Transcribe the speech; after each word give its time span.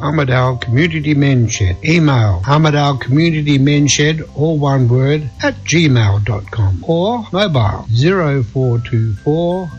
Armadale 0.00 0.56
Community 0.56 1.14
Men's 1.14 1.52
Shed. 1.52 1.76
Email 1.84 2.42
Armadale 2.48 2.96
Community 2.96 3.58
Men's 3.58 3.92
Shed, 3.92 4.22
all 4.34 4.58
one 4.58 4.88
word, 4.88 5.30
at 5.42 5.54
gmail.com 5.64 6.84
or 6.86 7.26
mobile 7.32 7.86
0424 7.94 9.70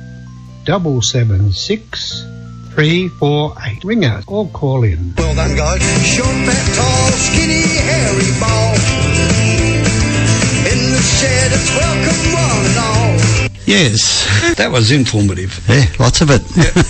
776 0.66 2.22
348. 2.74 3.84
Ring 3.84 4.06
us 4.06 4.24
or 4.28 4.48
call 4.50 4.84
in. 4.84 5.14
Well 5.18 5.36
done, 5.36 5.56
guys. 5.56 5.82
Short, 6.06 6.28
fat, 6.28 6.76
tall, 6.76 7.12
skinny, 7.28 7.66
hairy 7.82 8.32
ball. 8.40 8.74
In 10.72 10.92
the 10.92 11.02
shed, 11.02 11.52
it's 11.52 11.70
welcome 11.76 12.34
one 12.34 12.66
and 12.66 12.78
all. 12.78 13.21
Yes, 13.66 14.56
that 14.58 14.72
was 14.72 14.92
informative. 14.92 15.64
Yeah, 15.70 15.86
lots 16.00 16.22
of 16.22 16.30
it. 16.32 16.42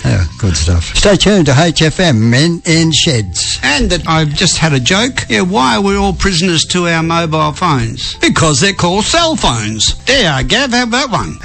Yeah, 0.04 0.24
good 0.38 0.56
stuff. 0.56 0.84
Stay 0.96 1.16
tuned 1.16 1.46
to 1.46 1.52
HFM 1.52 2.34
in, 2.34 2.62
in 2.64 2.92
Sheds. 2.92 3.60
And 3.62 3.90
that 3.90 4.08
I've 4.08 4.30
just 4.30 4.58
had 4.58 4.72
a 4.72 4.80
joke. 4.80 5.26
Yeah, 5.28 5.42
why 5.42 5.76
are 5.76 5.82
we 5.82 5.96
all 5.96 6.12
prisoners 6.12 6.64
to 6.70 6.88
our 6.88 7.02
mobile 7.02 7.52
phones? 7.52 8.16
Because 8.16 8.60
they're 8.60 8.72
called 8.72 9.04
cell 9.04 9.36
phones. 9.36 10.02
There, 10.04 10.42
Gav, 10.42 10.72
how 10.72 10.86
that 10.86 11.10
one? 11.10 11.36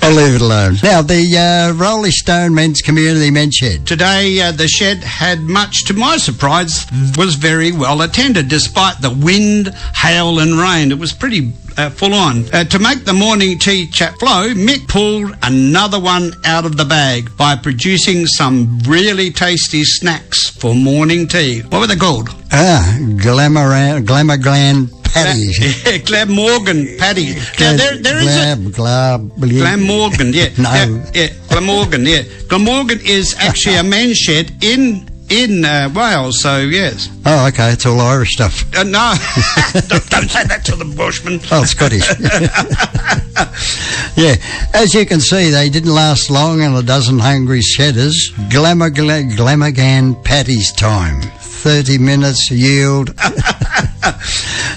I'll 0.02 0.14
leave 0.14 0.34
it 0.36 0.42
alone. 0.42 0.76
Now, 0.82 1.02
the 1.02 1.36
uh, 1.36 1.72
Rolling 1.74 2.12
Stone 2.12 2.54
Men's 2.54 2.82
Community 2.82 3.30
Men's 3.30 3.54
Shed. 3.54 3.86
Today, 3.86 4.40
uh, 4.40 4.52
the 4.52 4.68
shed 4.68 4.98
had 4.98 5.40
much 5.40 5.84
to 5.86 5.94
my 5.94 6.16
surprise, 6.16 6.86
was 7.16 7.34
very 7.34 7.72
well 7.72 8.02
attended 8.02 8.48
despite 8.48 9.00
the 9.00 9.10
wind, 9.10 9.74
hail, 9.94 10.38
and 10.38 10.58
rain. 10.58 10.92
It 10.92 10.98
was 10.98 11.12
pretty 11.12 11.52
uh, 11.80 11.90
full 11.90 12.14
on. 12.14 12.44
Uh, 12.52 12.64
to 12.64 12.78
make 12.78 13.04
the 13.04 13.12
morning 13.12 13.58
tea 13.58 13.86
chat 13.86 14.18
flow, 14.18 14.52
Mick 14.54 14.86
pulled 14.88 15.34
another 15.42 15.98
one 15.98 16.32
out 16.44 16.64
of 16.66 16.76
the 16.76 16.84
bag 16.84 17.34
by 17.36 17.56
producing 17.56 18.26
some 18.26 18.78
really 18.86 19.30
tasty 19.30 19.82
snacks 19.84 20.48
for 20.48 20.74
morning 20.74 21.26
tea. 21.26 21.60
What 21.60 21.80
were 21.80 21.86
they 21.86 21.96
called? 21.96 22.28
Ah, 22.52 22.98
Glamour, 23.22 24.00
Glamour 24.00 24.36
Gland 24.36 24.90
Patty. 25.04 25.52
Yeah, 25.60 25.98
Glamorgan 25.98 26.96
patty. 26.98 27.34
Now, 27.58 27.76
there, 27.76 27.96
there 27.96 28.18
is 28.18 28.26
a. 28.28 28.56
Glab, 28.56 28.70
glab, 28.78 29.30
blib. 29.38 29.60
Glamorgan, 29.60 30.32
yeah. 30.32 30.50
No. 30.58 30.70
Yeah, 30.72 31.10
yeah, 31.14 31.28
Glamorgan, 31.48 32.06
yeah. 32.06 32.22
Glamorgan 32.48 33.00
is 33.04 33.34
actually 33.38 33.76
a 33.82 33.82
men's 33.82 34.18
shed 34.18 34.52
in 34.62 35.09
in 35.30 35.64
uh, 35.64 35.90
Wales, 35.94 36.40
so 36.40 36.58
yes. 36.58 37.08
Oh, 37.24 37.46
okay, 37.48 37.70
it's 37.72 37.86
all 37.86 38.00
Irish 38.00 38.32
stuff. 38.32 38.64
Uh, 38.76 38.82
no, 38.82 39.14
don't, 39.88 40.10
don't 40.10 40.28
say 40.28 40.44
that 40.44 40.62
to 40.66 40.76
the 40.76 40.84
Bushmen. 40.84 41.40
Oh, 41.52 41.64
Scottish. 41.64 42.06
yeah, 44.16 44.36
as 44.74 44.94
you 44.94 45.06
can 45.06 45.20
see, 45.20 45.50
they 45.50 45.68
didn't 45.70 45.92
last 45.94 46.30
long 46.30 46.60
on 46.62 46.74
a 46.74 46.82
dozen 46.82 47.18
hungry 47.18 47.60
shedders. 47.60 48.30
Glamour, 48.50 48.90
gla- 48.90 49.24
Glamorgan 49.36 50.14
Patty's 50.22 50.72
time. 50.72 51.22
30 51.22 51.98
minutes 51.98 52.50
yield. 52.50 53.10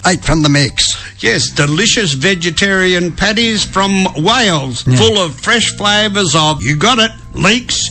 Eight 0.06 0.24
from 0.24 0.42
the 0.42 0.50
mix. 0.50 0.84
Yes, 1.24 1.50
delicious 1.50 2.12
vegetarian 2.14 3.14
patties 3.14 3.64
from 3.64 4.06
Wales, 4.22 4.82
full 4.82 5.18
of 5.18 5.34
fresh 5.40 5.72
flavours 5.78 6.36
of, 6.36 6.62
you 6.62 6.76
got 6.76 7.00
it, 7.00 7.12
leeks, 7.34 7.90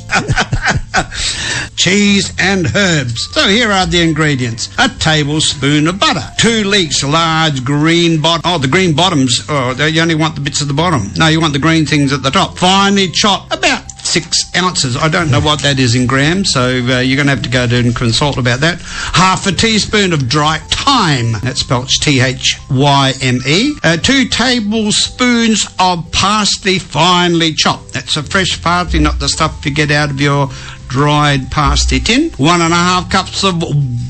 cheese 1.77 2.33
and 2.39 2.67
herbs. 2.75 3.29
So 3.33 3.49
here 3.49 3.71
are 3.71 3.87
the 3.87 4.03
ingredients. 4.03 4.69
A 4.79 4.89
tablespoon 4.89 5.87
of 5.89 5.99
butter, 5.99 6.23
two 6.39 6.65
leeks, 6.65 7.03
large 7.03 7.65
green 7.65 8.21
bottom. 8.21 8.43
Oh, 8.45 8.59
the 8.59 8.69
green 8.69 8.95
bottoms, 8.95 9.45
oh, 9.49 9.75
you 9.87 10.01
only 10.01 10.15
want 10.15 10.35
the 10.35 10.41
bits 10.41 10.63
at 10.63 10.69
the 10.69 10.75
bottom. 10.75 11.11
No, 11.17 11.29
you 11.29 11.41
want 11.41 11.53
the 11.53 11.59
green 11.59 11.87
things 11.87 12.13
at 12.13 12.23
the 12.23 12.31
top. 12.31 12.59
Finely 12.59 13.09
chopped, 13.09 13.53
about 13.53 13.93
six 14.05 14.55
ounces. 14.57 14.97
I 14.97 15.09
don't 15.09 15.31
know 15.31 15.41
what 15.41 15.63
that 15.63 15.79
is 15.79 15.95
in 15.95 16.07
grams, 16.07 16.51
so 16.53 16.69
uh, 16.69 17.01
you're 17.01 17.17
going 17.17 17.29
to 17.29 17.35
have 17.35 17.43
to 17.43 17.49
go 17.49 17.67
to 17.67 17.77
and 17.77 17.95
consult 17.95 18.37
about 18.37 18.61
that. 18.61 18.81
Half 18.81 19.47
a 19.47 19.53
teaspoon 19.53 20.13
of 20.13 20.29
dry 20.29 20.59
thyme. 20.59 21.33
That's 21.43 21.61
spelled 21.61 21.89
T-H-Y-M-E. 21.89 23.75
Uh, 23.83 23.97
two 23.97 24.29
tablespoons 24.29 25.67
of 25.79 26.11
parsley 26.13 26.79
finely 26.79 27.55
chopped. 27.55 27.93
That's 27.93 28.17
a 28.17 28.23
fresh 28.23 28.61
parsley, 28.61 29.01
not 29.01 29.19
the 29.19 29.29
stuff 29.29 29.65
you 29.65 29.73
get 29.73 29.91
out 29.91 30.11
of 30.11 30.21
your 30.21 30.49
dried 30.93 31.51
parsley 31.51 31.99
tin. 32.01 32.31
One 32.37 32.61
and 32.61 32.73
a 32.73 32.77
half 32.77 33.11
cups 33.11 33.45
of 33.45 33.65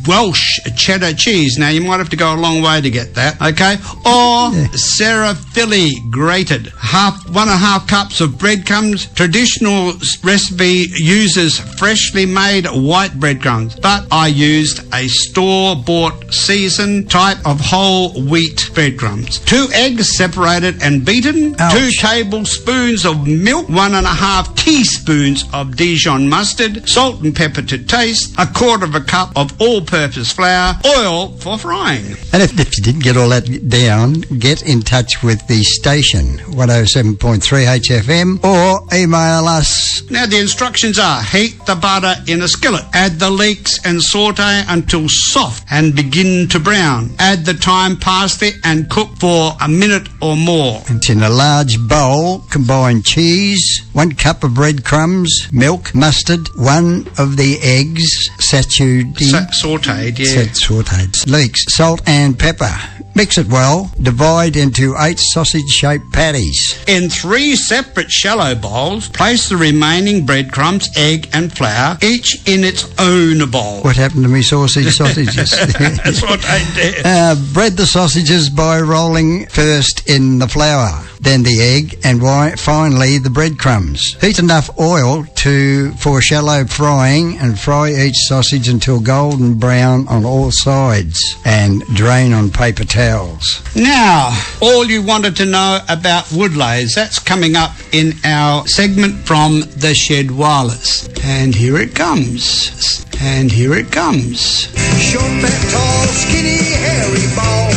Welsh 0.09 0.59
cheddar 0.77 1.15
cheese. 1.15 1.57
Now, 1.59 1.69
you 1.69 1.81
might 1.81 1.99
have 1.99 2.09
to 2.11 2.17
go 2.17 2.35
a 2.35 2.37
long 2.37 2.61
way 2.61 2.81
to 2.81 2.91
get 2.91 3.15
that, 3.15 3.41
okay? 3.41 3.77
Or 4.05 4.51
Sarah 4.77 5.35
Philly 5.35 5.91
grated. 6.11 6.73
Half, 6.77 7.31
one 7.31 7.47
and 7.49 7.53
a 7.53 7.57
half 7.57 7.87
cups 7.87 8.21
of 8.21 8.37
breadcrumbs. 8.37 9.07
Traditional 9.15 9.93
recipe 10.25 10.87
uses 10.97 11.61
freshly 11.79 12.27
made 12.27 12.67
white 12.67 13.15
breadcrumbs, 13.21 13.77
but 13.77 14.09
I 14.11 14.27
used 14.27 14.93
a 14.93 15.07
store-bought 15.07 16.35
seasoned 16.35 17.09
type 17.09 17.39
of 17.47 17.61
whole 17.61 18.21
wheat 18.25 18.71
breadcrumbs. 18.75 19.39
Two 19.39 19.69
eggs 19.73 20.17
separated 20.17 20.83
and 20.83 21.05
beaten. 21.05 21.55
Ouch. 21.61 21.75
Two 21.75 21.91
tablespoons 21.93 23.07
of 23.07 23.29
milk. 23.29 23.69
One 23.69 23.95
and 23.95 24.07
a 24.07 24.17
half 24.27 24.53
teaspoons 24.57 25.45
of 25.53 25.77
Dijon 25.77 26.29
mustard. 26.29 26.72
Salt 26.87 27.23
and 27.23 27.35
pepper 27.35 27.63
to 27.63 27.79
taste. 27.79 28.35
A 28.39 28.47
quarter 28.47 28.85
of 28.85 28.95
a 28.95 29.01
cup 29.01 29.33
of 29.37 29.61
all-purpose 29.61 30.33
flour. 30.33 30.75
Oil 30.85 31.29
for 31.39 31.59
frying. 31.59 32.05
And 32.33 32.43
if, 32.43 32.59
if 32.59 32.77
you 32.77 32.85
didn't 32.85 33.03
get 33.03 33.17
all 33.17 33.29
that 33.31 33.69
down, 33.69 34.21
get 34.39 34.63
in 34.63 34.83
touch 34.83 35.23
with 35.23 35.47
the 35.49 35.63
station, 35.63 36.39
107.3 36.39 37.17
HFM, 37.19 38.45
or 38.45 38.82
email 38.93 39.47
us. 39.47 40.03
Now 40.11 40.27
the 40.27 40.39
instructions 40.39 40.99
are 40.99 41.23
heat 41.23 41.65
the 41.67 41.75
butter 41.75 42.15
in 42.31 42.43
a 42.43 42.49
skillet. 42.49 42.85
Add 42.93 43.19
the 43.19 43.31
leeks 43.31 43.79
and 43.85 44.03
saute 44.03 44.65
until 44.69 45.09
soft 45.09 45.67
and 45.71 45.95
begin 45.95 46.49
to 46.49 46.61
brown. 46.61 47.11
Add 47.19 47.45
the 47.45 47.55
thyme 47.55 47.97
parsley 47.97 48.51
and 48.65 48.89
cook 48.91 49.17
for 49.19 49.53
a 49.61 49.69
minute 49.69 50.09
or 50.21 50.37
more. 50.37 50.83
It's 50.89 51.11
in 51.11 51.23
a 51.23 51.31
large 51.31 51.77
bowl. 51.89 52.41
Combine 52.51 53.03
cheese, 53.03 53.83
one 53.93 54.13
cup 54.13 54.45
of 54.45 54.55
breadcrumbs, 54.55 55.49
milk, 55.53 55.95
mustard, 55.95 56.49
one 56.57 57.09
of 57.19 57.37
the 57.37 57.59
eggs, 57.63 58.31
saturated, 58.39 59.19
Sa- 59.19 59.47
sauteed, 59.67 60.19
yeah. 60.19 60.27
Set 60.27 60.49
sauteed. 60.49 61.27
Leeks, 61.31 61.65
salt 61.75 62.03
and 62.07 62.39
pepper. 62.39 62.73
Mix 63.15 63.39
it 63.39 63.49
well. 63.49 63.91
Divide 64.01 64.57
into 64.57 64.95
eight 64.99 65.19
sausage-shaped 65.19 66.13
patties. 66.13 66.83
In 66.87 67.11
three 67.11 67.57
separate 67.57 68.11
shallow 68.11 68.55
bowls, 68.55 69.09
place 69.09 69.49
the 69.49 69.57
remaining 69.57 70.25
breadcrumbs, 70.25 70.89
egg 70.97 71.29
and 71.33 71.53
flour, 71.53 71.99
each 72.03 72.47
in 72.47 72.65
its 72.65 72.85
own 72.99 73.51
bowl. 73.51 73.83
What 73.83 73.97
happened 73.97 74.25
to 74.25 74.29
me 74.29 74.43
sausage 74.43 74.95
sausages? 74.97 75.51
That's 75.51 76.23
what 76.23 76.45
I 76.47 76.65
did. 76.75 77.05
Uh, 77.05 77.37
bread 77.53 77.77
the 77.77 77.87
sausages 77.87 78.49
by 78.49 78.81
rolling 78.81 79.47
first 79.47 80.09
in 80.09 80.39
the 80.39 80.49
flour, 80.49 81.05
then 81.21 81.43
the 81.43 81.61
egg, 81.61 81.99
and 82.05 82.23
finally 82.59 83.19
the 83.19 83.31
breadcrumbs. 83.31 84.15
Heat 84.21 84.39
enough 84.39 84.71
oil 84.79 85.25
to 85.43 85.91
for 85.95 86.21
shallow 86.21 86.65
frying, 86.65 87.37
and 87.39 87.59
fry 87.59 87.91
each 87.91 88.15
sausage 88.29 88.69
until 88.69 89.01
golden 89.01 89.59
brown 89.59 90.07
on 90.07 90.25
all 90.25 90.53
sides, 90.53 91.21
and 91.45 91.83
drain 91.95 92.33
on 92.33 92.49
paper 92.49 92.85
towels. 92.85 93.61
Now, 93.75 94.31
all 94.61 94.85
you 94.85 95.03
wanted 95.03 95.35
to 95.37 95.45
know 95.45 95.81
about 95.89 96.31
wood 96.31 96.55
lathes, 96.57 96.95
that's 96.95 97.19
coming 97.19 97.57
up 97.57 97.73
in 97.91 98.13
our 98.25 98.69
segment 98.69 99.27
from 99.27 99.63
the 99.77 99.95
Shed 99.95 100.31
Wireless. 100.31 101.09
And 101.25 101.53
here 101.53 101.77
it 101.77 101.95
comes. 101.97 103.05
And 103.21 103.51
here 103.51 103.75
it 103.75 103.91
comes. 103.91 104.69
Short, 105.03 105.25
fat, 105.43 105.71
tall, 105.73 106.07
skinny, 106.23 106.59
hairy 106.87 107.27
ball. 107.35 107.71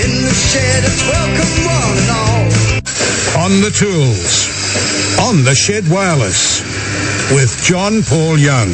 In 0.00 0.22
the 0.24 0.32
shed, 0.32 0.84
it's 0.84 1.02
welcome 1.04 1.52
one 1.68 1.98
and 2.00 2.10
all. 2.10 3.44
On 3.44 3.60
the 3.60 3.70
tools. 3.70 4.45
On 5.20 5.44
the 5.44 5.54
Shed 5.54 5.88
Wireless. 5.88 6.60
With 7.32 7.60
John 7.62 8.02
Paul 8.02 8.38
Young. 8.38 8.72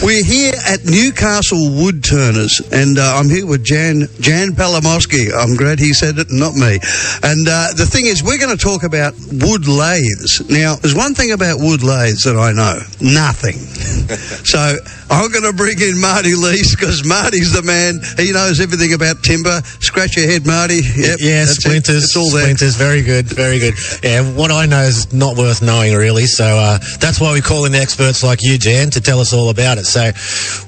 We're 0.00 0.22
here 0.22 0.54
at 0.54 0.84
Newcastle 0.84 1.74
Wood 1.74 2.04
Turners, 2.04 2.62
and 2.70 2.98
uh, 2.98 3.16
I'm 3.16 3.28
here 3.28 3.44
with 3.44 3.64
Jan 3.64 4.06
Jan 4.20 4.54
Palamoski. 4.54 5.34
I'm 5.34 5.56
glad 5.56 5.80
he 5.80 5.92
said 5.92 6.18
it, 6.18 6.28
not 6.30 6.54
me. 6.54 6.78
And 7.26 7.48
uh, 7.50 7.74
the 7.74 7.84
thing 7.84 8.06
is, 8.06 8.22
we're 8.22 8.38
going 8.38 8.56
to 8.56 8.62
talk 8.62 8.84
about 8.84 9.14
wood 9.26 9.66
lathes. 9.66 10.48
Now, 10.48 10.76
there's 10.76 10.94
one 10.94 11.14
thing 11.14 11.32
about 11.32 11.58
wood 11.58 11.82
lathes 11.82 12.22
that 12.30 12.38
I 12.38 12.54
know: 12.54 12.78
nothing. 13.02 13.58
so 14.46 14.78
I'm 15.10 15.32
going 15.32 15.42
to 15.42 15.52
bring 15.52 15.82
in 15.82 16.00
Marty 16.00 16.36
Lees 16.38 16.76
because 16.76 17.02
Marty's 17.04 17.52
the 17.52 17.66
man. 17.66 17.98
He 18.16 18.30
knows 18.30 18.60
everything 18.60 18.94
about 18.94 19.24
timber. 19.24 19.60
Scratch 19.82 20.16
your 20.16 20.30
head, 20.30 20.46
Marty. 20.46 20.78
Yep, 20.78 21.18
yeah, 21.18 21.42
that's 21.42 21.58
it. 21.58 21.66
splinters. 21.66 22.04
It's 22.04 22.16
all 22.16 22.30
there. 22.30 22.54
Splinters, 22.54 22.76
very 22.76 23.02
good, 23.02 23.26
very 23.26 23.58
good. 23.58 23.74
Yeah, 24.04 24.22
what 24.38 24.52
I 24.52 24.66
know 24.66 24.86
is 24.86 25.12
not 25.12 25.36
worth 25.36 25.60
knowing 25.60 25.94
really. 25.94 26.26
So 26.30 26.46
uh, 26.46 26.78
that's 27.02 27.20
why 27.20 27.32
we 27.34 27.40
call 27.40 27.64
in 27.64 27.74
experts 27.74 28.22
like 28.22 28.46
you, 28.46 28.58
Jan, 28.58 28.90
to 28.94 29.00
tell 29.00 29.18
us 29.18 29.34
all 29.34 29.50
about 29.50 29.78
it. 29.78 29.87
So 29.88 30.12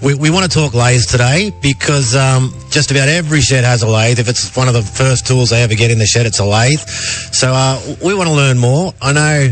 we, 0.04 0.14
we 0.14 0.30
want 0.30 0.50
to 0.50 0.58
talk 0.58 0.74
lathes 0.74 1.06
today 1.06 1.52
because 1.62 2.16
um, 2.16 2.54
just 2.70 2.90
about 2.90 3.08
every 3.08 3.40
shed 3.40 3.64
has 3.64 3.82
a 3.82 3.88
lathe. 3.88 4.18
If 4.18 4.28
it's 4.28 4.54
one 4.56 4.68
of 4.68 4.74
the 4.74 4.82
first 4.82 5.26
tools 5.26 5.50
they 5.50 5.62
ever 5.62 5.74
get 5.74 5.90
in 5.90 5.98
the 5.98 6.06
shed, 6.06 6.26
it's 6.26 6.40
a 6.40 6.44
lathe. 6.44 6.80
So 6.80 7.52
uh, 7.52 7.80
we 8.04 8.14
want 8.14 8.28
to 8.28 8.34
learn 8.34 8.58
more. 8.58 8.92
I 9.00 9.12
know. 9.12 9.50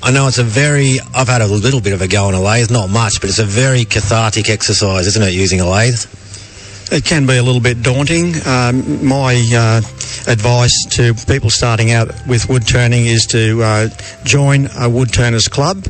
I 0.00 0.12
know 0.12 0.28
it's 0.28 0.38
a 0.38 0.44
very. 0.44 0.98
I've 1.14 1.28
had 1.28 1.42
a 1.42 1.46
little 1.46 1.80
bit 1.80 1.92
of 1.92 2.02
a 2.02 2.08
go 2.08 2.26
on 2.26 2.34
a 2.34 2.40
lathe, 2.40 2.70
not 2.70 2.88
much, 2.88 3.20
but 3.20 3.30
it's 3.30 3.40
a 3.40 3.44
very 3.44 3.84
cathartic 3.84 4.48
exercise, 4.48 5.06
isn't 5.08 5.22
it? 5.22 5.32
Using 5.32 5.60
a 5.60 5.68
lathe. 5.68 6.04
It 6.90 7.04
can 7.04 7.26
be 7.26 7.36
a 7.36 7.42
little 7.42 7.60
bit 7.60 7.82
daunting. 7.82 8.32
Um, 8.46 9.06
my 9.06 9.34
uh, 9.54 9.82
advice 10.26 10.86
to 10.92 11.12
people 11.26 11.50
starting 11.50 11.92
out 11.92 12.08
with 12.26 12.48
wood 12.48 12.66
turning 12.66 13.04
is 13.04 13.26
to 13.26 13.62
uh, 13.62 13.88
join 14.24 14.68
a 14.74 14.88
wood 14.88 15.12
turners 15.12 15.48
club. 15.48 15.86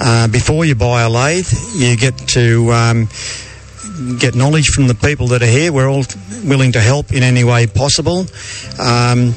Uh, 0.00 0.26
before 0.26 0.64
you 0.64 0.74
buy 0.74 1.02
a 1.02 1.08
lathe, 1.08 1.46
you 1.76 1.96
get 1.96 2.18
to 2.30 2.72
um, 2.72 3.08
get 4.18 4.34
knowledge 4.34 4.70
from 4.70 4.88
the 4.88 4.96
people 4.96 5.28
that 5.28 5.42
are 5.42 5.46
here. 5.46 5.72
We're 5.72 5.88
all 5.88 6.04
willing 6.44 6.72
to 6.72 6.80
help 6.80 7.12
in 7.12 7.22
any 7.22 7.44
way 7.44 7.68
possible. 7.68 8.26
Um, 8.80 9.34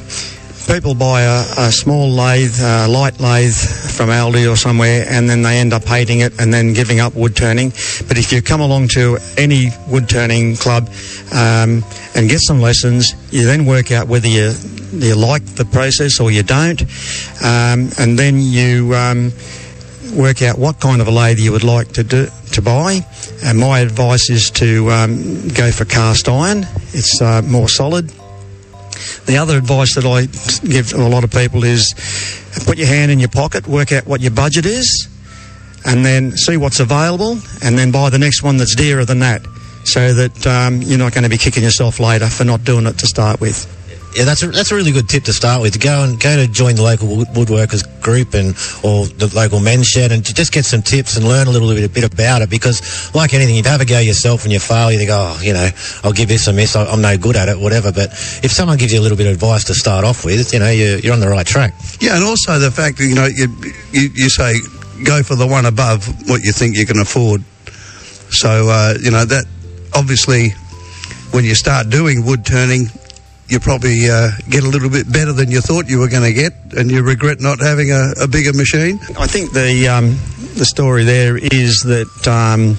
people 0.68 0.96
buy 0.96 1.22
a, 1.22 1.68
a 1.68 1.72
small 1.72 2.10
lathe, 2.10 2.56
a 2.62 2.88
light 2.88 3.20
lathe 3.20 3.56
from 3.56 4.10
Aldi 4.10 4.52
or 4.52 4.56
somewhere, 4.56 5.06
and 5.08 5.30
then 5.30 5.42
they 5.42 5.60
end 5.60 5.74
up 5.74 5.84
hating 5.84 6.20
it 6.20 6.40
and 6.40 6.54
then 6.54 6.74
giving 6.74 7.00
up 7.00 7.16
wood 7.16 7.36
turning. 7.36 7.70
But 8.08 8.18
if 8.18 8.32
you 8.32 8.42
come 8.42 8.62
along 8.62 8.90
to 8.90 9.18
any 9.38 9.68
wood 9.88 10.10
turning 10.10 10.56
club 10.56 10.90
um, 11.34 11.84
and 12.16 12.30
get 12.30 12.40
some 12.40 12.62
lessons, 12.62 13.14
you 13.32 13.46
then 13.46 13.66
work 13.66 13.92
out 13.92 14.08
whether 14.08 14.28
you 14.28 14.54
you 14.94 15.16
like 15.16 15.44
the 15.56 15.66
process 15.66 16.20
or 16.20 16.32
you 16.32 16.44
don't, 16.44 16.82
um, 17.44 17.90
and 18.00 18.18
then 18.18 18.40
you. 18.40 18.94
Um, 18.96 19.32
work 20.14 20.42
out 20.44 20.58
what 20.58 20.80
kind 20.80 21.02
of 21.02 21.08
a 21.08 21.12
lathe 21.12 21.40
you 21.40 21.52
would 21.52 21.64
like 21.64 21.92
to 21.92 22.04
do, 22.04 22.28
to 22.52 22.62
buy. 22.62 23.00
And 23.44 23.58
my 23.58 23.80
advice 23.80 24.30
is 24.30 24.50
to 24.52 24.90
um, 24.92 25.48
go 25.50 25.72
for 25.72 25.84
cast 25.84 26.30
iron. 26.30 26.60
It's 26.94 27.22
uh, 27.22 27.42
more 27.42 27.68
solid. 27.68 28.12
The 29.26 29.38
other 29.38 29.58
advice 29.58 29.96
that 29.96 30.06
I 30.06 30.26
give 30.68 30.90
to 30.90 30.98
a 30.98 31.10
lot 31.10 31.24
of 31.24 31.32
people 31.32 31.64
is 31.64 31.94
put 32.66 32.78
your 32.78 32.88
hand 32.88 33.12
in 33.12 33.20
your 33.20 33.30
pocket, 33.30 33.68
work 33.68 33.92
out 33.92 34.06
what 34.06 34.22
your 34.22 34.32
budget 34.32 34.66
is, 34.66 35.08
and 35.86 36.06
then 36.06 36.32
see 36.32 36.58
what's 36.58 36.80
available, 36.80 37.38
and 37.64 37.78
then 37.78 37.92
buy 37.92 38.10
the 38.10 38.20
next 38.20 38.44
one 38.44 38.58
that's 38.58 38.76
dearer 38.76 39.06
than 39.06 39.20
that, 39.20 39.46
so 39.84 40.14
that 40.14 40.48
um, 40.48 40.82
you're 40.82 40.98
not 40.98 41.14
going 41.14 41.24
to 41.24 41.30
be 41.30 41.38
kicking 41.38 41.64
yourself 41.64 42.00
later 42.00 42.28
for 42.28 42.44
not 42.44 42.64
doing 42.64 42.86
it 42.88 42.98
to 43.00 43.08
start 43.08 43.40
with. 43.40 43.72
Yeah, 44.16 44.24
that's 44.24 44.44
a, 44.44 44.48
that's 44.48 44.72
a 44.72 44.76
really 44.76 44.94
good 44.94 45.10
tip 45.10 45.26
to 45.26 45.34
start 45.34 45.62
with. 45.62 45.78
Go 45.82 46.04
and 46.04 46.18
go 46.18 46.38
to 46.38 46.48
join 46.48 46.76
the 46.76 46.84
local 46.84 47.08
woodworkers 47.36 47.84
group 48.02 48.34
and 48.34 48.56
or 48.82 49.08
the 49.08 49.30
local 49.36 49.60
men's 49.60 49.88
shed 49.88 50.14
and 50.14 50.24
just 50.24 50.54
get 50.54 50.64
some 50.64 50.82
tips 50.82 51.18
and 51.18 51.28
learn 51.28 51.48
a 51.48 51.52
little 51.52 51.68
bit, 51.68 51.84
a 51.84 51.90
bit 51.90 52.06
about 52.06 52.42
it. 52.42 52.50
Because 52.50 53.14
like 53.14 53.34
anything, 53.34 53.56
you'd 53.56 53.66
have 53.66 53.82
a 53.82 53.86
go 53.86 54.00
yourself 54.00 54.46
and 54.46 54.54
you 54.54 54.60
fail, 54.60 54.90
you 54.90 54.98
think, 54.98 55.10
oh, 55.12 55.38
you 55.42 55.52
know, 55.52 55.68
I'll 56.04 56.14
give 56.14 56.30
this 56.30 56.48
a 56.48 56.54
miss. 56.54 56.78
I'm 56.78 57.02
no 57.02 57.18
good 57.18 57.36
at 57.36 57.50
it, 57.50 57.60
whatever. 57.60 57.92
But 57.92 58.12
if 58.42 58.52
someone 58.52 58.78
gives 58.78 58.94
you 58.94 59.02
a 59.02 59.04
little 59.04 59.18
bit 59.18 59.28
of 59.28 59.34
advice 59.34 59.66
to 59.66 59.74
start 59.74 60.06
off 60.06 60.24
with, 60.24 60.54
you 60.54 60.60
know, 60.60 60.72
you're, 60.72 61.00
you're 61.00 61.14
on 61.14 61.20
the 61.20 61.28
right 61.28 61.46
track. 61.46 61.74
Yeah, 62.00 62.16
and 62.16 62.24
also 62.24 62.58
the 62.58 62.72
fact 62.72 62.98
that 63.00 63.06
you 63.06 63.16
know 63.16 63.26
you, 63.26 63.48
you 63.92 64.10
you 64.14 64.30
say 64.30 64.56
go 65.04 65.24
for 65.24 65.36
the 65.36 65.46
one 65.48 65.66
above 65.66 66.08
what 66.30 66.42
you 66.42 66.54
think 66.54 66.78
you 66.78 66.86
can 66.86 67.00
afford. 67.00 67.44
So 68.30 68.70
uh, 68.70 68.94
you 69.02 69.12
know 69.12 69.26
that 69.26 69.46
obviously 69.94 70.52
when 71.32 71.44
you 71.44 71.56
start 71.56 71.90
doing 71.90 72.26
wood 72.26 72.46
turning, 72.46 72.88
you 73.48 73.60
probably 73.60 74.10
uh, 74.10 74.32
get 74.50 74.64
a 74.64 74.68
little 74.68 74.90
bit 74.90 75.12
better 75.12 75.32
than 75.32 75.52
you 75.52 75.62
thought 75.62 75.88
you 75.88 76.00
were 76.00 76.10
going 76.10 76.24
to 76.24 76.34
get, 76.34 76.54
and 76.78 76.90
you 76.90 77.04
regret 77.04 77.40
not 77.40 77.60
having 77.60 77.92
a, 77.92 78.14
a 78.22 78.28
bigger 78.28 78.54
machine. 78.54 79.00
I 79.20 79.28
think 79.28 79.54
the 79.54 79.88
um, 79.88 80.18
the 80.58 80.66
story 80.66 81.04
there 81.04 81.38
is 81.38 81.84
that 81.84 82.28
um, 82.28 82.78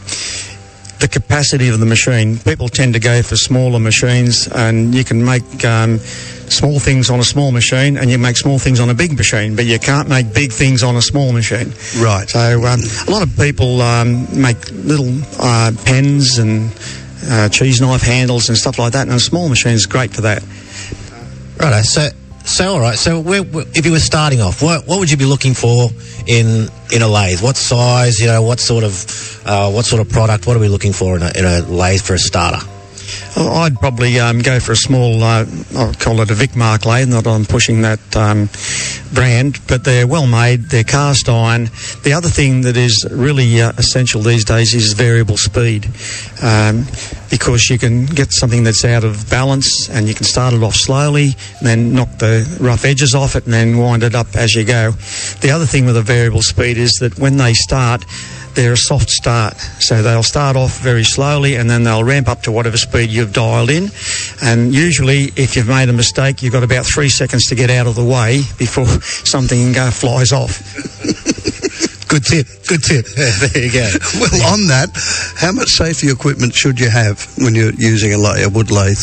the 0.99 1.09
capacity 1.09 1.69
of 1.69 1.79
the 1.79 1.87
machine. 1.87 2.39
People 2.39 2.69
tend 2.69 2.95
to 2.95 3.01
go 3.01 3.23
for 3.23 3.37
smaller 3.37 3.79
machines, 3.79 4.49
and 4.49 4.95
you 4.95 5.05
can 5.05 5.25
make 5.25 5.65
um, 5.65 5.99
small 5.99 6.79
things 6.79 7.11
on 7.11 7.21
a 7.21 7.25
small 7.25 7.53
machine, 7.53 7.97
and 7.97 8.11
you 8.11 8.19
make 8.19 8.37
small 8.37 8.59
things 8.59 8.81
on 8.81 8.91
a 8.91 8.95
big 8.95 9.17
machine, 9.17 9.57
but 9.57 9.67
you 9.67 9.79
can't 9.79 10.09
make 10.09 10.33
big 10.33 10.53
things 10.53 10.83
on 10.83 10.97
a 10.97 11.03
small 11.03 11.33
machine. 11.33 11.73
Right. 11.99 12.29
So 12.29 12.65
um, 12.65 12.81
a 13.07 13.11
lot 13.11 13.23
of 13.23 13.37
people 13.37 13.81
um, 13.83 14.27
make 14.41 14.71
little 14.71 15.13
uh, 15.39 15.73
pens 15.85 16.39
and 16.39 16.73
uh, 17.27 17.49
cheese 17.49 17.81
knife 17.81 18.03
handles 18.03 18.49
and 18.49 18.57
stuff 18.57 18.79
like 18.79 18.93
that, 18.93 19.07
and 19.07 19.17
a 19.17 19.21
small 19.21 19.49
machine 19.49 19.73
is 19.73 19.87
great 19.87 20.13
for 20.13 20.23
that. 20.23 20.43
Right. 21.59 21.85
So, 21.85 22.09
so 22.45 22.75
all 22.75 22.81
right. 22.81 22.97
So, 22.97 23.23
if 23.27 23.87
you 23.87 23.93
were 23.93 23.99
starting 23.99 24.41
off, 24.41 24.63
what, 24.63 24.87
what 24.87 24.99
would 24.99 25.11
you 25.11 25.17
be 25.17 25.25
looking 25.25 25.55
for 25.55 25.91
in 26.27 26.69
in 26.93 27.03
a 27.03 27.09
lathe? 27.09 27.43
What 27.43 27.57
size? 27.57 28.21
You 28.21 28.27
know, 28.27 28.43
what 28.43 28.61
sort 28.61 28.85
of 28.85 29.43
uh, 29.47 29.71
what 29.71 29.85
sort 29.85 30.01
of 30.01 30.09
product? 30.11 30.47
What 30.47 30.57
are 30.57 30.61
we 30.61 30.69
looking 30.69 30.93
for 30.93 31.17
in 31.17 31.23
a, 31.23 31.33
in 31.37 31.45
a 31.45 31.61
lathe 31.61 32.03
for 32.03 32.15
a 32.15 32.19
starter? 32.19 32.65
Well, 33.37 33.53
I'd 33.53 33.77
probably 33.77 34.19
um, 34.19 34.41
go 34.41 34.61
for 34.61 34.73
a 34.73 34.77
small, 34.77 35.23
uh, 35.23 35.45
I'll 35.77 35.93
call 35.93 36.23
it 36.23 36.31
a 36.31 36.35
Vicmarc 36.35 36.87
lathe, 36.87 37.09
not 37.09 37.27
I'm 37.27 37.45
pushing 37.45 37.83
that 37.83 38.17
um, 38.17 38.49
brand, 39.13 39.61
but 39.69 39.85
they're 39.85 40.07
well 40.07 40.27
made, 40.27 40.71
they're 40.71 40.85
cast 40.85 41.29
iron. 41.29 41.65
The 42.03 42.15
other 42.15 42.31
thing 42.31 42.63
that 42.63 42.79
is 42.79 43.07
really 43.11 43.61
uh, 43.61 43.73
essential 43.77 44.23
these 44.23 44.47
days 44.47 44.75
is 44.75 44.95
variable 44.95 45.37
speed. 45.37 45.87
Um, 46.43 46.87
because 47.31 47.69
you 47.71 47.79
can 47.79 48.07
get 48.07 48.33
something 48.33 48.65
that's 48.65 48.85
out 48.85 49.05
of 49.05 49.29
balance 49.31 49.89
and 49.89 50.09
you 50.09 50.15
can 50.15 50.25
start 50.25 50.55
it 50.55 50.63
off 50.63 50.75
slowly, 50.75 51.35
and 51.59 51.67
then 51.67 51.93
knock 51.93 52.19
the 52.19 52.47
rough 52.61 52.85
edges 52.85 53.15
off 53.15 53.37
it 53.37 53.45
and 53.45 53.53
then 53.53 53.79
wind 53.79 54.03
it 54.03 54.15
up 54.15 54.35
as 54.35 54.55
you 54.55 54.65
go. 54.65 54.93
The 55.41 55.51
other 55.51 55.67
thing 55.67 55.87
with 55.87 55.97
a 55.97 56.03
variable 56.03 56.43
speed 56.43 56.79
is 56.79 56.93
that 57.01 57.19
when 57.19 57.37
they 57.37 57.55
start, 57.55 58.05
they're 58.57 58.73
a 58.73 58.77
soft 58.77 59.11
start. 59.11 59.57
So 59.81 60.03
they'll 60.03 60.23
start 60.23 60.57
off 60.57 60.81
very 60.81 61.05
slowly 61.05 61.55
and 61.57 61.69
then 61.71 61.85
they'll 61.85 62.03
ramp 62.03 62.29
up 62.29 62.43
to 62.43 62.53
whatever 62.53 62.77
speed 62.77 63.11
you've 63.11 63.33
dialed 63.33 63.71
in. 63.71 63.91
And 64.43 64.75
usually, 64.75 65.31
if 65.37 65.57
you've 65.57 65.69
made 65.69 65.89
a 65.89 65.93
mistake, 65.93 66.43
you've 66.43 66.55
got 66.55 66.65
about 66.65 66.87
three 66.87 67.11
seconds 67.11 67.47
to 67.47 67.55
get 67.55 67.71
out 67.71 67.87
of 67.87 67.95
the 67.95 68.05
way 68.05 68.43
before 68.59 68.87
something 69.27 69.77
uh, 69.77 69.91
flies 69.91 70.33
off. 70.33 71.53
Good 72.09 72.25
tip. 72.25 72.47
Good 72.69 72.83
tip. 72.85 73.07
there 73.17 73.65
you 73.65 73.73
go. 73.73 73.89
Well, 74.21 74.53
on 74.53 74.67
that, 74.69 74.91
how 75.37 75.53
much 75.53 75.69
safety 75.71 76.11
equipment 76.11 76.55
should 76.55 76.79
you 76.79 76.89
have 76.89 77.27
when 77.39 77.55
you're 77.55 77.73
using 77.75 78.13
a, 78.15 78.19
la- 78.19 78.37
a 78.37 78.49
wood 78.49 78.71
lathe? 78.71 78.99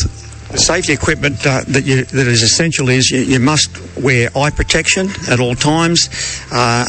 The 0.50 0.58
safety 0.58 0.92
equipment 0.92 1.44
uh, 1.46 1.64
that 1.68 1.84
you 1.84 2.04
that 2.04 2.26
is 2.26 2.42
essential 2.42 2.88
is 2.88 3.10
you, 3.10 3.20
you 3.20 3.40
must 3.40 3.70
wear 3.96 4.28
eye 4.36 4.50
protection 4.50 5.08
at 5.28 5.40
all 5.40 5.54
times. 5.54 6.08
Uh, 6.52 6.86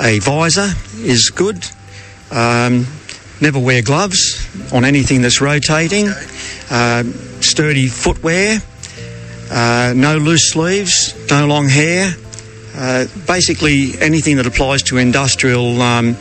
a 0.00 0.18
visor 0.18 0.68
is 0.96 1.30
good. 1.30 1.64
Um, 2.30 2.86
never 3.40 3.58
wear 3.60 3.82
gloves 3.82 4.46
on 4.72 4.84
anything 4.84 5.22
that's 5.22 5.40
rotating. 5.40 6.08
Uh, 6.70 7.04
sturdy 7.40 7.86
footwear. 7.88 8.58
Uh, 9.50 9.92
no 9.94 10.16
loose 10.18 10.50
sleeves. 10.50 11.14
No 11.30 11.46
long 11.46 11.68
hair. 11.68 12.14
Uh, 12.76 13.06
basically, 13.26 13.92
anything 14.00 14.36
that 14.36 14.46
applies 14.46 14.82
to 14.82 14.98
industrial 14.98 15.80
um, 15.80 16.16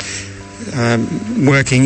um, 0.76 1.46
working 1.46 1.86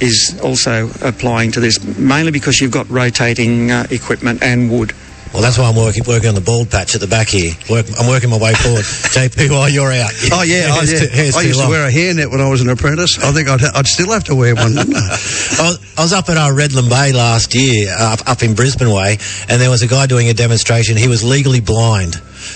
is 0.00 0.38
also 0.42 0.88
applying 1.02 1.50
to 1.52 1.60
this, 1.60 1.82
mainly 1.98 2.30
because 2.30 2.60
you've 2.60 2.70
got 2.70 2.88
rotating 2.88 3.70
uh, 3.70 3.86
equipment 3.90 4.42
and 4.42 4.70
wood. 4.70 4.92
Well, 5.34 5.42
that's 5.42 5.58
why 5.58 5.66
I'm 5.68 5.74
working 5.74 6.04
working 6.06 6.28
on 6.28 6.36
the 6.36 6.40
bald 6.40 6.70
patch 6.70 6.94
at 6.94 7.00
the 7.00 7.08
back 7.10 7.26
here. 7.26 7.50
Work, 7.68 7.86
I'm 7.98 8.06
working 8.06 8.30
my 8.30 8.38
way 8.38 8.54
forward. 8.54 8.86
JP, 9.18 9.50
while 9.50 9.68
you're 9.68 9.90
out. 9.90 10.14
Oh 10.30 10.46
yeah, 10.46 10.70
oh, 10.70 10.86
yeah. 10.86 10.98
too- 11.10 11.10
I 11.36 11.42
used 11.42 11.58
to 11.60 11.66
wear 11.68 11.88
a 11.88 11.90
hairnet 11.90 12.30
when 12.30 12.40
I 12.40 12.48
was 12.48 12.60
an 12.60 12.70
apprentice. 12.70 13.18
I 13.18 13.32
think 13.32 13.48
I'd, 13.48 13.60
ha- 13.60 13.72
I'd 13.74 13.88
still 13.88 14.12
have 14.12 14.22
to 14.30 14.36
wear 14.36 14.54
one. 14.54 14.78
I? 14.78 15.74
I 15.98 16.02
was, 16.02 16.12
up 16.12 16.28
at 16.28 16.36
our 16.36 16.52
Redland 16.52 16.88
Bay 16.88 17.12
last 17.12 17.52
year, 17.54 17.90
up, 17.98 18.20
up 18.28 18.42
in 18.44 18.54
Brisbane 18.54 18.90
Way, 18.90 19.18
and 19.48 19.60
there 19.60 19.70
was 19.70 19.82
a 19.82 19.88
guy 19.88 20.06
doing 20.06 20.28
a 20.28 20.34
demonstration. 20.34 20.96
He 20.96 21.08
was 21.08 21.24
legally 21.24 21.60
blind. 21.60 22.14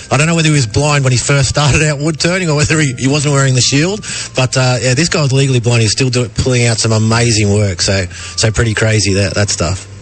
I 0.09 0.15
don't 0.15 0.27
know 0.27 0.35
whether 0.35 0.47
he 0.47 0.55
was 0.55 0.67
blind 0.67 1.03
when 1.03 1.11
he 1.11 1.19
first 1.19 1.49
started 1.49 1.83
out 1.83 1.99
wood 1.99 2.17
turning 2.17 2.49
or 2.49 2.55
whether 2.55 2.79
he, 2.79 2.93
he 2.97 3.09
wasn't 3.09 3.33
wearing 3.33 3.55
the 3.55 3.61
shield, 3.61 4.05
but 4.37 4.55
uh, 4.55 4.77
yeah, 4.81 4.93
this 4.93 5.09
guy 5.09 5.21
was 5.21 5.33
legally 5.33 5.59
blind. 5.59 5.81
He's 5.81 5.91
still 5.91 6.09
doing, 6.09 6.29
pulling 6.29 6.65
out 6.65 6.77
some 6.77 6.93
amazing 6.93 7.53
work. 7.53 7.81
So, 7.81 8.05
so 8.05 8.51
pretty 8.51 8.73
crazy 8.73 9.15
that 9.15 9.33
that 9.35 9.49
stuff. 9.49 9.98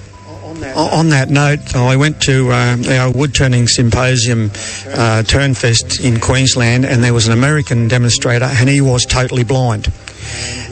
On 0.63 1.09
that 1.09 1.29
note, 1.29 1.75
I 1.75 1.95
went 1.97 2.21
to 2.23 2.51
uh, 2.51 2.77
our 2.89 3.11
wood 3.11 3.35
turning 3.35 3.67
symposium, 3.67 4.45
uh, 4.45 5.21
Turnfest 5.23 6.03
in 6.03 6.19
Queensland, 6.19 6.85
and 6.85 7.03
there 7.03 7.13
was 7.13 7.27
an 7.27 7.33
American 7.33 7.87
demonstrator, 7.87 8.45
and 8.45 8.67
he 8.67 8.81
was 8.81 9.05
totally 9.05 9.43
blind. 9.43 9.91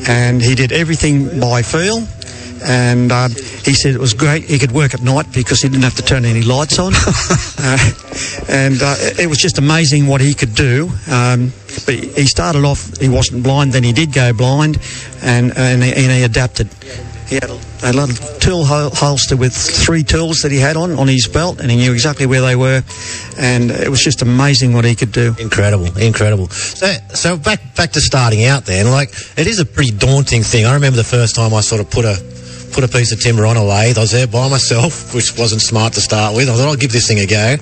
And 0.08 0.42
he 0.42 0.56
did 0.56 0.72
everything 0.72 1.40
by 1.40 1.62
feel. 1.62 2.08
And 2.68 3.12
uh, 3.12 3.28
he 3.28 3.74
said 3.74 3.94
it 3.94 4.00
was 4.00 4.16
great. 4.16 4.46
He 4.46 4.58
could 4.58 4.72
work 4.72 4.96
at 4.96 5.02
night 5.02 5.28
because 5.34 5.62
he 5.62 5.70
didn't 5.70 5.84
have 5.84 5.96
to 5.96 6.02
turn 6.02 6.26
any 6.26 6.42
lights 6.42 6.80
on. 6.80 6.94
uh, 7.60 7.78
and 8.50 8.82
uh, 8.82 8.96
it 8.98 9.20
it 9.20 9.28
was 9.28 9.38
just 9.38 9.60
amazing 9.60 10.08
what 10.08 10.22
he 10.22 10.34
could 10.34 10.56
do. 10.56 10.90
Um, 11.12 11.52
but 11.86 11.96
he 11.96 12.26
started 12.26 12.64
off, 12.66 12.98
he 12.98 13.10
wasn't 13.10 13.44
blind, 13.44 13.74
then 13.74 13.84
he 13.84 13.92
did 13.92 14.14
go 14.14 14.34
blind, 14.34 14.80
and, 15.22 15.56
and, 15.56 15.84
he, 15.84 15.94
and 15.94 16.12
he 16.12 16.24
adapted. 16.24 16.70
He 17.28 17.36
had 17.36 17.50
a, 17.50 17.60
a 17.84 17.94
little 17.94 18.16
tool 18.40 18.66
hol- 18.66 18.90
holster 18.90 19.36
with 19.36 19.54
three 19.54 20.04
tools 20.04 20.42
that 20.42 20.52
he 20.52 20.60
had 20.60 20.78
on 20.78 20.92
on 20.94 21.08
his 21.08 21.28
belt, 21.28 21.60
and 21.60 21.70
he 21.70 21.78
knew 21.78 21.94
exactly 21.94 22.26
where 22.26 22.42
they 22.42 22.56
were, 22.56 22.84
and 23.38 23.72
it 23.72 23.90
was 23.90 24.02
just 24.02 24.22
amazing 24.22 24.74
what 24.74 24.86
he 24.86 24.96
could 24.96 25.12
do. 25.12 25.36
Incredible, 25.40 25.98
incredible. 25.98 26.50
So, 26.50 26.94
so 27.14 27.38
back 27.38 27.76
back 27.76 27.92
to 27.94 28.02
starting 28.02 28.46
out 28.46 28.66
then. 28.66 28.90
Like, 28.90 29.10
it 29.38 29.48
is 29.48 29.60
a 29.60 29.66
pretty 29.66 29.92
daunting 29.92 30.44
thing. 30.44 30.66
I 30.66 30.74
remember 30.74 30.98
the 30.98 31.04
first 31.04 31.36
time 31.36 31.54
I 31.54 31.62
sort 31.62 31.82
of 31.82 31.90
put 31.90 32.06
a 32.06 32.16
put 32.74 32.84
a 32.84 32.88
piece 32.88 33.12
of 33.12 33.22
timber 33.22 33.46
on 33.46 33.58
a 33.58 33.64
lathe. 33.64 33.98
I 33.98 34.02
was 34.02 34.12
there 34.12 34.28
by 34.28 34.50
myself, 34.50 35.14
which 35.16 35.38
wasn't 35.38 35.62
smart 35.62 35.94
to 35.94 36.02
start 36.02 36.36
with. 36.36 36.50
I 36.50 36.56
thought 36.56 36.68
I'll 36.68 36.76
give 36.76 36.92
this 36.92 37.08
thing 37.08 37.20
a 37.20 37.28
go, 37.28 37.58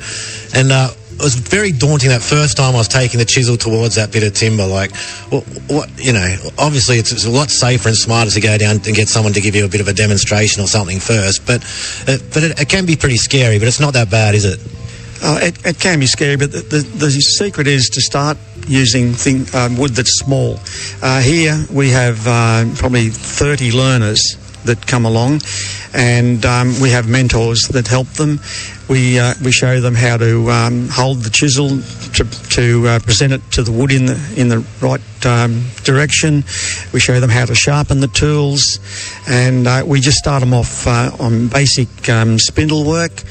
and 0.54 0.72
uh, 0.72 0.90
it 1.16 1.22
was 1.24 1.36
very 1.36 1.72
daunting 1.72 2.10
that 2.10 2.22
first 2.22 2.58
time 2.58 2.76
I 2.76 2.78
was 2.78 2.88
taking 2.88 3.20
the 3.20 3.26
chisel 3.26 3.58
towards 3.58 3.96
that 3.96 4.12
bit 4.12 4.24
of 4.24 4.34
timber. 4.34 4.66
Like, 4.66 4.96
what, 5.70 5.90
you 5.98 6.14
know, 6.14 6.36
obviously 6.58 6.98
it's, 6.98 7.12
it's 7.12 7.26
a 7.26 7.30
lot 7.30 7.50
safer 7.50 7.90
and 7.90 7.98
smarter 7.98 8.32
to 8.32 8.42
go 8.42 8.58
down 8.58 8.78
and 8.84 8.96
get 8.96 9.08
someone 9.08 9.34
to 9.34 9.42
give 9.42 9.56
you 9.56 9.66
a 9.66 9.70
bit 9.70 9.82
of 9.82 9.88
a 9.88 9.94
demonstration 9.94 10.64
or 10.64 10.68
something 10.68 11.00
first. 11.00 11.46
But, 11.46 11.64
uh, 12.08 12.18
but 12.34 12.44
it, 12.44 12.62
it 12.62 12.70
can 12.70 12.86
be 12.86 12.96
pretty 12.96 13.18
scary. 13.18 13.60
But 13.60 13.68
it's 13.68 13.80
not 13.80 13.94
that 13.94 14.10
bad, 14.10 14.36
is 14.36 14.46
it? 14.46 14.60
Uh, 15.24 15.40
it, 15.42 15.66
it 15.66 15.80
can 15.80 16.00
be 16.00 16.06
scary, 16.06 16.36
but 16.36 16.52
the, 16.52 16.60
the, 16.60 16.80
the 16.98 17.12
secret 17.12 17.66
is 17.66 17.90
to 17.90 18.02
start 18.02 18.38
using 18.68 19.14
thing, 19.14 19.46
um, 19.56 19.78
wood 19.78 19.92
that's 19.92 20.20
small. 20.20 20.60
Uh, 21.02 21.22
here 21.22 21.66
we 21.72 21.92
have 21.92 22.28
uh, 22.28 22.66
probably 22.76 23.08
30 23.08 23.72
learners 23.72 24.36
that 24.66 24.86
come 24.86 25.06
along, 25.06 25.40
and 25.94 26.46
um, 26.46 26.74
we 26.82 26.90
have 26.90 27.08
mentors 27.08 27.68
that 27.70 27.88
help 27.88 28.08
them. 28.10 28.40
We 28.90 29.20
uh, 29.20 29.34
we 29.44 29.52
show 29.52 29.80
them 29.80 29.96
how 29.96 30.18
to 30.18 30.50
um, 30.50 30.90
hold 30.90 31.22
the 31.22 31.30
chisel 31.30 31.70
to, 31.70 32.50
to 32.52 32.88
uh, 32.88 33.00
present 33.00 33.34
it 33.34 33.42
to 33.52 33.64
the 33.64 33.72
wood 33.72 33.92
in 33.92 34.06
the 34.06 34.20
in 34.36 34.50
the 34.50 34.66
right 34.82 35.26
um, 35.26 35.64
direction. 35.84 36.44
We 36.94 37.00
show 37.00 37.20
them 37.20 37.30
how 37.30 37.46
to 37.46 37.56
sharpen 37.56 38.00
the 38.00 38.08
tools, 38.08 38.80
and 39.28 39.68
uh, 39.68 39.84
we 39.86 40.00
just 40.00 40.18
start 40.18 40.42
them 40.42 40.54
off 40.54 40.88
uh, 40.88 41.12
on 41.20 41.48
basic 41.48 42.10
um, 42.10 42.40
spindle 42.40 42.86
work 42.86 43.24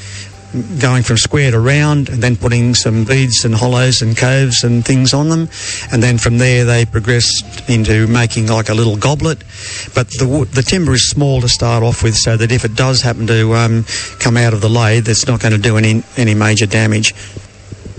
going 0.81 1.03
from 1.03 1.17
square 1.17 1.51
to 1.51 1.61
round 1.61 2.09
and 2.09 2.23
then 2.23 2.37
putting 2.37 2.75
some 2.75 3.05
beads 3.05 3.45
and 3.45 3.55
hollows 3.55 4.03
and 4.03 4.17
coves 4.17 4.65
and 4.65 4.85
things 4.85 5.15
on 5.15 5.29
them. 5.29 5.49
And 5.93 6.03
then 6.03 6.19
from 6.19 6.39
there 6.39 6.65
they 6.65 6.85
progress 6.85 7.27
into 7.69 8.07
making 8.07 8.49
like 8.49 8.69
a 8.69 8.75
little 8.75 8.97
goblet. 8.97 9.39
But 9.95 10.09
the, 10.11 10.49
the 10.53 10.63
timber 10.63 10.93
is 10.93 11.09
small 11.09 11.41
to 11.41 11.49
start 11.49 11.83
off 11.83 12.03
with 12.03 12.17
so 12.17 12.37
that 12.37 12.53
if 12.53 12.65
it 12.65 12.75
does 12.75 13.01
happen 13.03 13.27
to 13.29 13.55
um, 13.55 13.85
come 14.19 14.37
out 14.37 14.53
of 14.53 14.61
the 14.61 14.69
lathe, 14.69 15.09
it's 15.09 15.27
not 15.27 15.41
going 15.41 15.53
to 15.53 15.61
do 15.61 15.77
any, 15.77 16.03
any 16.17 16.35
major 16.35 16.67
damage. 16.67 17.15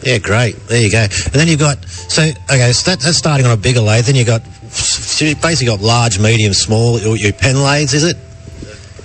Yeah, 0.03 0.17
great. 0.17 0.55
There 0.67 0.81
you 0.81 0.91
go. 0.91 1.01
And 1.01 1.33
then 1.33 1.48
you've 1.48 1.60
got 1.60 1.83
so 1.86 2.24
okay, 2.24 2.74
so 2.74 2.91
that, 2.91 3.00
that's 3.00 3.17
starting 3.17 3.45
on 3.45 3.53
a 3.53 3.57
bigger 3.57 3.79
lathe. 3.79 4.05
Then 4.05 4.15
you've 4.15 4.27
got 4.27 4.45
so 4.74 5.25
you've 5.25 5.41
basically 5.41 5.67
got 5.67 5.81
large, 5.81 6.19
medium, 6.19 6.53
small. 6.53 7.00
Your 7.00 7.31
pen 7.31 7.62
lathes, 7.63 7.93
is 7.93 8.03
it? 8.03 8.17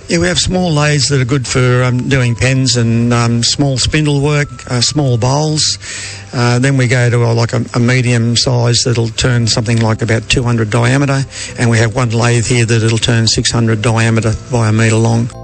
Yeah, 0.09 0.17
we 0.17 0.27
have 0.27 0.39
small 0.39 0.71
lathes 0.71 1.09
that 1.09 1.21
are 1.21 1.25
good 1.25 1.47
for 1.47 1.83
um, 1.83 2.09
doing 2.09 2.33
pens 2.33 2.77
and 2.77 3.13
um, 3.13 3.43
small 3.43 3.77
spindle 3.77 4.21
work, 4.23 4.49
uh, 4.65 4.81
small 4.81 5.19
bowls. 5.19 5.77
Uh, 6.33 6.57
then 6.57 6.77
we 6.77 6.87
go 6.87 7.11
to 7.11 7.31
like 7.33 7.53
a, 7.53 7.63
a, 7.75 7.79
medium 7.79 8.35
size 8.35 8.81
that'll 8.85 9.09
turn 9.09 9.45
something 9.45 9.77
like 9.77 10.01
about 10.01 10.23
200 10.23 10.71
diameter, 10.71 11.21
and 11.59 11.69
we 11.69 11.77
have 11.77 11.95
one 11.95 12.09
lathe 12.09 12.47
here 12.47 12.65
that 12.65 12.81
it'll 12.81 12.97
turn 12.97 13.27
600 13.27 13.83
diameter 13.83 14.33
by 14.51 14.69
a 14.69 14.71
metre 14.71 14.95
long. 14.95 15.38